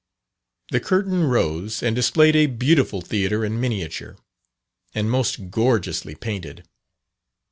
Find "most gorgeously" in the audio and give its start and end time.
5.11-6.15